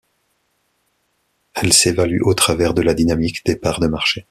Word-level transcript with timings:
Elle 1.53 1.73
s'évalue 1.73 2.23
au 2.25 2.33
travers 2.33 2.73
de 2.73 2.81
la 2.81 2.95
dynamique 2.95 3.45
des 3.45 3.55
parts 3.55 3.79
de 3.79 3.85
marché. 3.85 4.19